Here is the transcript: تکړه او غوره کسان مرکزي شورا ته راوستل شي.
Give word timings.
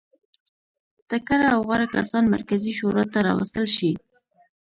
تکړه 1.09 1.47
او 1.55 1.59
غوره 1.67 1.87
کسان 1.95 2.23
مرکزي 2.35 2.71
شورا 2.79 3.03
ته 3.13 3.19
راوستل 3.27 3.65
شي. 3.75 3.91